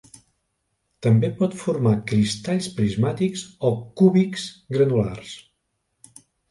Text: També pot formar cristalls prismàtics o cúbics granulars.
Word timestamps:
També 1.07 1.29
pot 1.41 1.57
formar 1.65 1.93
cristalls 2.13 2.71
prismàtics 2.79 3.47
o 3.71 3.75
cúbics 4.03 4.51
granulars. 4.79 5.41